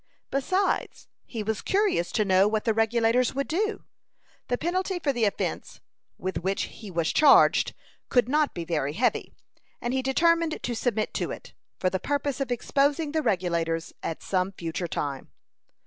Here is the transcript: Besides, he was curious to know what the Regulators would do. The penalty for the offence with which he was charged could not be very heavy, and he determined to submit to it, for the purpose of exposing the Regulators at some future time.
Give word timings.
Besides, 0.31 1.07
he 1.27 1.43
was 1.43 1.61
curious 1.61 2.11
to 2.13 2.25
know 2.25 2.47
what 2.47 2.65
the 2.65 2.73
Regulators 2.73 3.35
would 3.35 3.47
do. 3.47 3.83
The 4.47 4.57
penalty 4.57 4.97
for 4.97 5.13
the 5.13 5.25
offence 5.25 5.79
with 6.17 6.37
which 6.37 6.63
he 6.63 6.89
was 6.89 7.13
charged 7.13 7.75
could 8.09 8.27
not 8.27 8.55
be 8.55 8.65
very 8.65 8.93
heavy, 8.93 9.31
and 9.79 9.93
he 9.93 10.01
determined 10.01 10.57
to 10.63 10.75
submit 10.75 11.13
to 11.13 11.29
it, 11.29 11.53
for 11.79 11.91
the 11.91 11.99
purpose 11.99 12.41
of 12.41 12.51
exposing 12.51 13.11
the 13.11 13.21
Regulators 13.21 13.93
at 14.01 14.23
some 14.23 14.53
future 14.53 14.87
time. 14.87 15.29